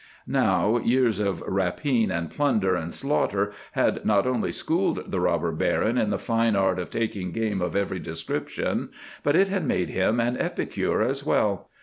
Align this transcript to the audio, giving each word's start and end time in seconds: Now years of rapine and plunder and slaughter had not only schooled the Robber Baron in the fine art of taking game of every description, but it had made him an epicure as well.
Now 0.25 0.79
years 0.79 1.19
of 1.19 1.41
rapine 1.43 2.09
and 2.09 2.31
plunder 2.31 2.73
and 2.75 2.91
slaughter 2.91 3.51
had 3.73 4.03
not 4.03 4.25
only 4.25 4.51
schooled 4.51 5.11
the 5.11 5.19
Robber 5.19 5.51
Baron 5.51 5.99
in 5.99 6.09
the 6.09 6.17
fine 6.17 6.55
art 6.55 6.79
of 6.79 6.89
taking 6.89 7.31
game 7.31 7.61
of 7.61 7.75
every 7.75 7.99
description, 7.99 8.89
but 9.21 9.35
it 9.35 9.49
had 9.49 9.63
made 9.67 9.89
him 9.89 10.19
an 10.19 10.37
epicure 10.37 11.03
as 11.03 11.23
well. 11.23 11.69